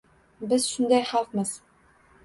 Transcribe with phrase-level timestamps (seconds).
[0.53, 1.57] Biz shunday xalqmiz.